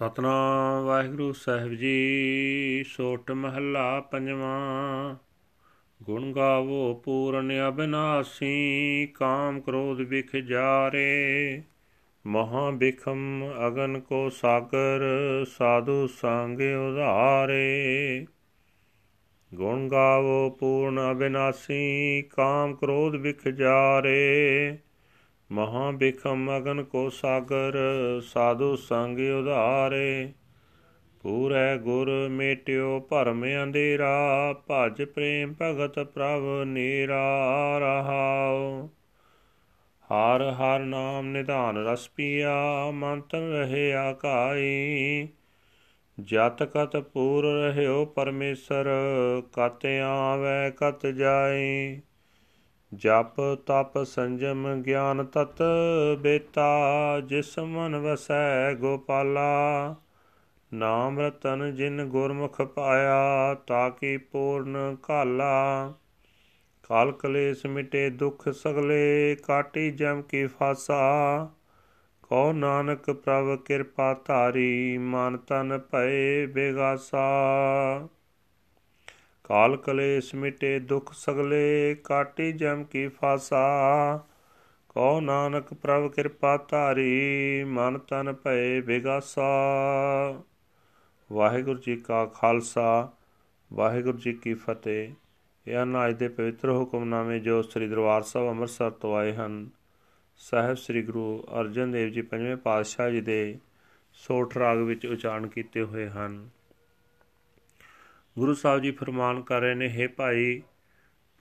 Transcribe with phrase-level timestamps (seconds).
[0.00, 5.16] ਸਤਨਾਮ ਵਾਹਿਗੁਰੂ ਸਾਹਿਬ ਜੀ, ਸੋਟ ਮਹੱਲਾ ਪੰਜਵਾਂ।
[6.02, 11.62] ਗੁਣ ਗਾਵੋ ਪੂਰਨ ਅਬਿਨਾਸੀ, ਕਾਮ ਕ੍ਰੋਧ ਵਿਖ ਜਾਰੇ।
[12.26, 15.00] ਮਹਾ ਬਿਖਮ ਅਗਨ ਕੋ ਸਾਗਰ,
[15.58, 18.26] ਸਾਧੂ ਸੰਗ ਉਧਾਰੇ।
[19.54, 24.78] ਗੁਣ ਗਾਵੋ ਪੂਰਨ ਅਬਿਨਾਸੀ, ਕਾਮ ਕ੍ਰੋਧ ਵਿਖ ਜਾਰੇ।
[25.52, 27.78] ਮਹਾ ਬਿਖਮ ਮਗਨ ਕੋ ਸਾਗਰ,
[28.20, 30.32] ਸਾਧੂ ਸੰਗ ਉਧਾਰੇ।
[31.20, 38.88] ਪੂਰੈ ਗੁਰ ਮੇਟਿਓ ਭਰਮ ਅੰਧੇਰਾ, ਭਜ ਪ੍ਰੇਮ ਭਗਤ ਪ੍ਰਭ ਨੀਰਾ ਰਹਾਉ।
[40.10, 45.28] ਹਰ ਹਰ ਨਾਮ ਨਿਧਾਨ ਰਸ ਪੀਆ ਮੰਤਨ ਰਹੇ ਆਕਾਈ
[46.20, 48.88] ਜਤ ਕਤ ਪੂਰ ਰਹਿਓ ਪਰਮੇਸ਼ਰ,
[49.52, 52.00] ਕਤ ਆਵੇ ਕਤ ਜਾਈ।
[52.94, 55.62] ਜਪ ਤਪ ਸੰਜਮ ਗਿਆਨ ਤਤ
[56.18, 56.68] ਬੇਤਾ,
[57.20, 59.94] ਜਿਸ ਮਨ ਵਸੈ ਗੋਪਾਲਾ।
[60.74, 65.94] ਨਾਮ ਰਤਨ ਜਿਨ ਗੁਰਮੁਖ ਪਾਇਆ ਤਾਕੀ ਪੂਰਨ ਕਾਲਾ
[66.82, 71.50] ਕਾਲ ਕਲੇਸ਼ ਮਿਟੇ ਦੁਖ ਸਗਲੇ, ਕਾਟੀ ਜਮ ਕੀ ਫਾਸਾ।
[72.22, 77.28] ਕੋ ਨਾਨਕ ਪ੍ਰਭ ਕਿਰਪਾ ਧਾਰੀ, ਮਨ ਤਨ ਭਏ ਬੇਗਾਸਾ।
[79.50, 84.20] ਕਾਲ ਕਲੇਸ਼ ਮਿਟੇ ਦੁਖ ਸਗਲੇ, ਕਾਟੀ ਜਮ ਕੀ ਫਾਸਾ।
[84.88, 89.42] ਕੋ ਨਾਨਕ ਪ੍ਰਭ ਕਿਰਪਾ ਧਾਰੀ, ਮਨ ਤਨ ਭਏ ਬਿਗਾਸਾ।
[91.32, 93.12] ਵਾਹਿਗੁਰੂ ਜੀ ਕਾ ਖਾਲਸਾ,
[93.72, 95.12] ਵਾਹਿਗੁਰੂ ਜੀ ਕੀ ਫਤਿਹ।
[95.68, 99.70] ਇਹ ਹਨ ਅੱਜ ਦੇ ਪਵਿੱਤਰ ਹੁਕਮਨਾਮੇ ਜੋ ਸ੍ਰੀ ਦਰਬਾਰ ਸਾਹਿਬ ਅੰਮ੍ਰਿਤਸਰ ਤੋਂ ਆਏ ਹਨ,
[100.36, 103.58] ਸਾਹਿਬ ਸ੍ਰੀ ਗੁਰੂ ਅਰਜਨ ਦੇਵ ਜੀ ਪੰਜਵੇਂ ਪਾਤਸ਼ਾਹ ਜੀ ਦੇ
[104.12, 106.48] ਸੋਠ ਰਾਗ ਵਿੱਚ ਉਚਾਰਨ ਕੀਤੇ ਹੋਏ ਹਨ।
[108.35, 110.61] ਗੁਰੂ ਸਾਹਿਬ ਜੀ ਫਰਮਾਨ ਕਰ ਰਹੇ ਨੇ हे ਭਾਈ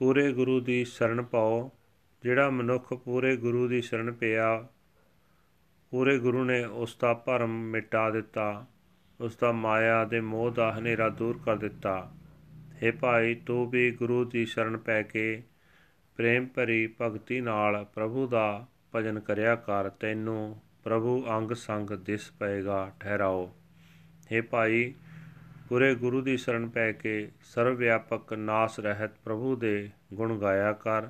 [0.00, 1.70] ਪੂਰੇ ਗੁਰੂ ਦੀ ਸ਼ਰਨ ਪਾਓ
[2.24, 4.56] ਜਿਹੜਾ ਮਨੁੱਖ ਪੂਰੇ ਗੁਰੂ ਦੀ ਸ਼ਰਨ ਪਿਆ
[5.92, 8.64] ਪੂਰੇ ਗੁਰੂ ਨੇ ਉਸ ਦਾ ਭਰਮ ਮਿਟਾ ਦਿੱਤਾ
[9.20, 11.96] ਉਸ ਦਾ ਮਾਇਆ ਦੇ ਮੋਹ ਦਾ ਹਨੇਰਾ ਦੂਰ ਕਰ ਦਿੱਤਾ
[12.82, 15.42] हे ਭਾਈ ਤੂੰ ਵੀ ਗੁਰੂ ਦੀ ਸ਼ਰਨ ਪੈ ਕੇ
[16.18, 22.90] ਪ੍ਰੇਮ ਭਰੀ ਭਗਤੀ ਨਾਲ ਪ੍ਰਭੂ ਦਾ ਭਜਨ ਕਰਿਆ ਕਰ ਤੈਨੂੰ ਪ੍ਰਭੂ ਅੰਗ ਸੰਗ ਦਿਸ ਪਏਗਾ
[23.00, 23.48] ਠਹਿਰਾਓ
[24.26, 24.92] हे ਭਾਈ
[25.69, 31.07] ਪੂਰੇ ਗੁਰੂ ਦੀ ਸ਼ਰਨ ਪੈ ਕੇ ਸਰਵ ਵਿਆਪਕ ਨਾਸ ਰਹਿਤ ਪ੍ਰਭੂ ਦੇ ਗੁਣ ਗਾਇਆ ਕਰ।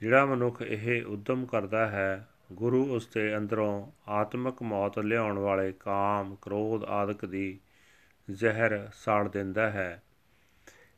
[0.00, 6.36] ਜਿਹੜਾ ਮਨੁੱਖ ਇਹ ਉਦਮ ਕਰਦਾ ਹੈ, ਗੁਰੂ ਉਸ ਦੇ ਅੰਦਰੋਂ ਆਤਮਿਕ ਮੌਤ ਲਿਆਉਣ ਵਾਲੇ ਕਾਮ,
[6.42, 7.60] ਕ੍ਰੋਧ ਆਦਿਕ ਦੀ
[8.30, 10.02] ਜ਼ਹਿਰ ਸਾੜ ਦਿੰਦਾ ਹੈ।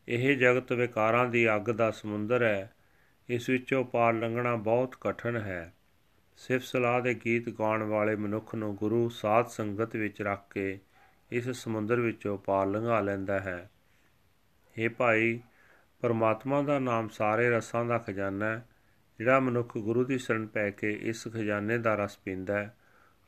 [0.09, 2.75] ਇਹ ਜਗਤ ਵਿਕਾਰਾਂ ਦੀ ਅੱਗ ਦਾ ਸਮੁੰਦਰ ਹੈ।
[3.29, 5.75] ਇਸ ਵਿੱਚੋਂ ਪਾਰ ਲੰਘਣਾ ਬਹੁਤ ਕਠਿਨ ਹੈ।
[6.37, 10.81] ਸਿਫਤ ਸਲਾਹ ਦੇ ਗੀਤ ਗਾਉਣ ਵਾਲੇ ਮਨੁੱਖ ਨੂੰ ਗੁਰੂ ਸਾਧ ਸੰਗਤ ਵਿੱਚ ਰੱਖ ਕੇ
[11.33, 13.71] ਇਸ ਸਮੁੰਦਰ ਵਿੱਚੋਂ ਪਾਰ ਲੰਘਾ ਲੈਂਦਾ ਹੈ।
[14.79, 15.41] हे ਭਾਈ,
[16.01, 18.69] ਪਰਮਾਤਮਾ ਦਾ ਨਾਮ ਸਾਰੇ ਰਸਾਂ ਦਾ ਖਜ਼ਾਨਾ ਹੈ।
[19.19, 22.77] ਜਿਹੜਾ ਮਨੁੱਖ ਗੁਰੂ ਦੀ ਸ਼ਰਨ ਪੈ ਕੇ ਇਸ ਖਜ਼ਾਨੇ ਦਾ ਰਸ ਪੀਂਦਾ ਹੈ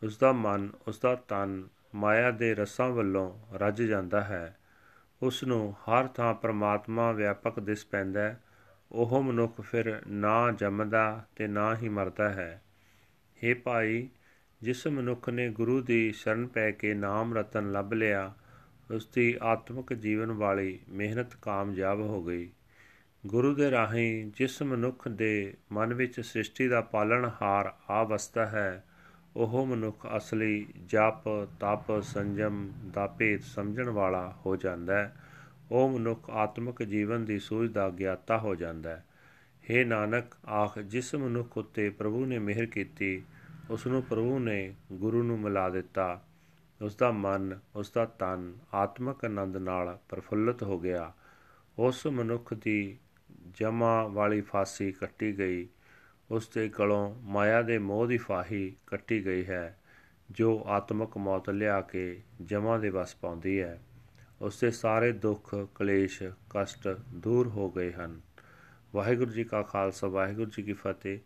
[0.03, 4.59] ਉਸ ਦਾ ਮਨ ਉਸ ਦਾ ਤਨ, ਮਾਇਆ ਦੇ ਰਸਾਂ ਵੱਲੋਂ ਰੱਜ ਜਾਂਦਾ ਹੈ।
[5.23, 8.43] ਉਸ ਨੂੰ ਹਰ ਥਾਂ ਪਰਮਾਤਮਾ ਵਿਆਪਕ ਦਿਸ ਪੈਂਦਾ ਹੈ।
[8.93, 12.63] ਉਹ ਮਨੁੱਖ ਫਿਰ ਨਾ ਜੰਮਦਾ ਤੇ ਨਾ ਹੀ ਮਰਦਾ ਹੈ।
[13.45, 14.09] हे ਭਾਈ
[14.63, 18.35] ਜਿਸ ਮਨੁੱਖ ਨੇ ਗੁਰੂ ਦੀ ਸ਼ਰਨ ਪੈ ਕੇ ਨਾਮ ਰਤਨ ਲੱਭ ਲਿਆ,
[18.95, 22.51] ਉਸ ਦੀ ਆਤਮਿਕ ਜੀਵਨ ਵਾਲੀ ਮਿਹਨਤ ਕਾਮਯਾਬ ਹੋ ਗਈ।
[23.27, 28.85] ਗੁਰੂ ਦੇ ਰਾਹੀਂ ਜਿਸ ਮਨੁੱਖ ਦੇ ਮਨ ਵਿੱਚ ਸ੍ਰਿਸ਼ਟੀ ਦਾ ਪਾਲਣਹਾਰ ਆ ਵਸਦਾ ਹੈ,
[29.37, 35.17] ਉਹ ਮਨੁੱਖ ਅਸਲੀ ਜਪ, ਤਪ, ਸੰਜਮ ਦਾ ਭੇਦ ਸਮਝਣ ਵਾਲਾ ਹੋ ਜਾਂਦਾ ਹੈ।
[35.71, 39.05] ਉਹ ਮਨੁੱਖ ਆਤਮਿਕ ਜੀਵਨ ਦੀ ਸੂਝ ਦਾ ਗਿਆਤਾ ਹੋ ਜਾਂਦਾ ਹੈ।
[39.65, 43.23] हे ਨਾਨਕ, ਆਖ, ਜਿਸ ਮਨੁੱਖ ਉੱਤੇ ਪ੍ਰਭੂ ਨੇ ਮਿਹਰ ਕੀਤੀ
[43.73, 46.25] ਉਸ ਨੂੰ ਪ੍ਰਭੂ ਨੇ ਗੁਰੂ ਨੂੰ ਮਿਲਾ ਦਿੱਤਾ।
[46.83, 51.13] ਉਸ ਦਾ ਮਨ ਉਸ ਦਾ ਤਨ ਆਤਮਿਕ ਆਨੰਦ ਨਾਲ ਪ੍ਰਫੁੱਲਤ ਹੋ ਗਿਆ।
[51.79, 52.99] ਉਸ ਮਨੁੱਖ ਦੀ
[53.55, 55.69] ਜਮਾ ਵਾਲੀ ਫਾਸੀ ਕੱਟੀ ਗਈ।
[56.31, 59.81] ਉਸ ਦੇ ਗਲੋਂ ਮਾਇਆ ਦੇ ਮੋਹ ਦੀ ਫਾਹੀ ਕੱਟੀ ਗਈ ਹੈ,
[60.31, 63.83] ਜੋ ਆਤਮਿਕ ਮੌਤ ਲਿਆ ਕੇ ਜਮਾ ਦੇ ਵਸ ਪਾਉਂਦੀ ਹੈ।
[64.41, 68.21] ਉਸ ਦੇ ਸਾਰੇ ਦੁੱਖ, ਕਲੇਸ਼, ਕਸ਼ਟ ਦੂਰ ਹੋ ਗਏ ਹਨ।
[68.95, 71.19] ਵਾਹਿਗੁਰੂ ਜੀ ਕਾ ਖਾਲਸਾ, ਵਾਹਿਗੁਰੂ ਜੀ ਕੀ ਫਤਿਹ।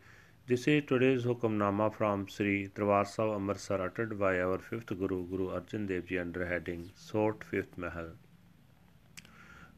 [0.49, 5.49] This is today's Hukamnama from Sri Darbar Sahib Amritsar uttered by our fifth Guru, Guru
[5.49, 8.11] Arjan Dev Ji under heading Sort Fifth Mahal.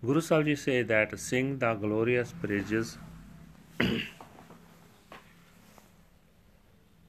[0.04, 2.98] Guru Sahib Ji say that sing the glorious praises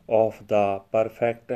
[0.08, 1.52] of the perfect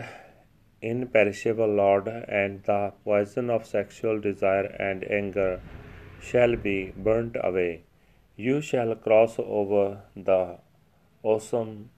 [0.81, 5.61] imperishable Lord and the poison of sexual desire and anger
[6.21, 7.83] shall be burnt away.
[8.35, 10.57] You shall cross over the
[11.23, 11.89] awesome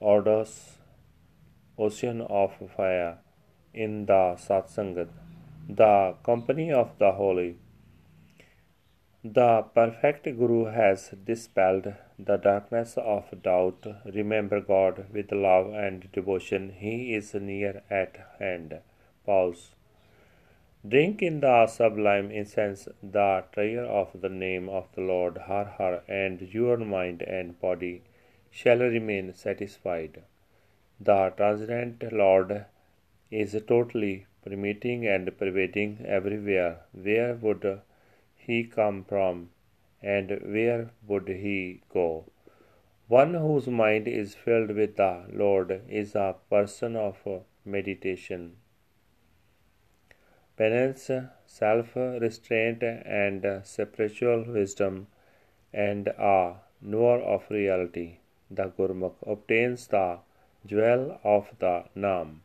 [0.00, 0.78] odorous
[1.78, 3.18] ocean of fire
[3.72, 5.08] in the satsangat,
[5.68, 7.58] the company of the holy.
[9.22, 13.86] The perfect Guru has dispelled the darkness of doubt.
[14.04, 16.70] Remember God with love and devotion.
[16.70, 18.80] He is near at hand.
[19.24, 19.76] Pause.
[20.88, 26.02] Drink in the sublime incense the treasure of the name of the Lord, Har Har,
[26.08, 28.02] and your mind and body
[28.60, 30.14] shall remain satisfied.
[31.08, 32.52] The transcendent Lord
[33.30, 34.14] is totally
[34.44, 36.72] permeating and pervading everywhere.
[36.92, 37.66] Where would
[38.34, 39.50] he come from,
[40.02, 42.08] and where would he go?
[43.08, 45.12] One whose mind is filled with the
[45.44, 47.18] Lord is a person of
[47.64, 48.56] meditation
[50.56, 51.10] penance,
[51.46, 55.06] self restraint, and spiritual wisdom,
[55.72, 58.18] and a knower of reality
[58.49, 60.19] The Gurmukh obtains the
[60.65, 62.43] jewel of the Nam.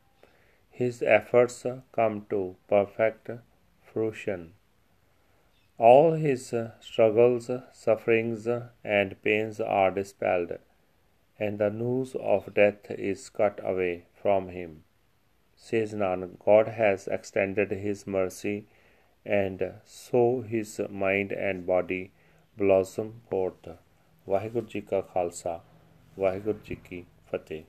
[0.71, 3.31] His efforts come to perfect
[3.83, 4.55] fruition.
[5.79, 8.47] All his struggles, sufferings,
[8.85, 10.59] and pains are dispelled,
[11.39, 14.85] and the news of death is cut away from him.
[15.59, 18.67] Says Nanak, God has extended His mercy,
[19.25, 22.13] and so His mind and body
[22.57, 23.69] blossom forth.
[24.29, 25.53] Waheguru ji ਕਾ ਖਾਲਸਾ
[26.22, 27.64] ਵਾਹਿਗੁਰੂ ਜੀ ਕੀ ਫਤਿਹ।